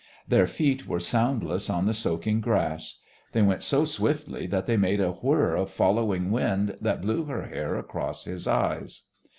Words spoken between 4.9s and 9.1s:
a whir of following wind that blew her hair across his eyes.